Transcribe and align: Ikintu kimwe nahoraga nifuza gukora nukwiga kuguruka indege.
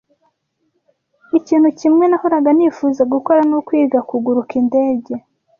Ikintu 1.37 1.69
kimwe 1.79 2.05
nahoraga 2.07 2.49
nifuza 2.57 3.01
gukora 3.13 3.39
nukwiga 3.49 3.99
kuguruka 4.09 4.53
indege. 4.61 5.13